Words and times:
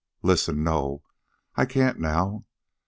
Listen 0.23 0.63
no, 0.63 1.03
I 1.55 1.65
can't 1.67 1.99
now. 1.99 2.45